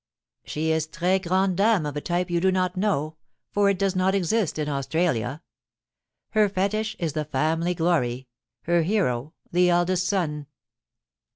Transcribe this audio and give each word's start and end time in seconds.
* 0.27 0.45
She 0.51 0.71
is 0.71 0.87
trh 0.87 1.21
grande 1.27 1.57
dame 1.57 1.85
of 1.85 1.95
a 1.95 2.01
type 2.01 2.31
you 2.31 2.41
do 2.41 2.51
not 2.51 2.75
know, 2.75 3.17
for 3.51 3.69
it 3.69 3.77
does 3.77 3.95
not 3.95 4.15
exist 4.15 4.57
in 4.57 4.67
Australia. 4.67 5.43
Her 6.31 6.49
fetish 6.49 6.95
is 6.97 7.13
the 7.13 7.23
family 7.23 7.75
glory— 7.75 8.27
her 8.63 8.81
hero 8.81 9.35
the 9.51 9.69
eldest 9.69 10.07
son. 10.07 10.47